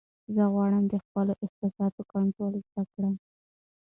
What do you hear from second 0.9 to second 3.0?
خپلو احساساتو کنټرول زده